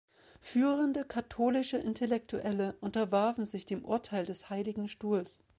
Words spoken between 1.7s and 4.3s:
Intellektuelle unterwarfen sich dem Urteil